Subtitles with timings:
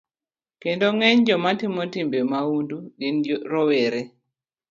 [0.61, 3.17] Kendo ng'eny joma timo timbe mahundu gin
[3.51, 4.01] rowere.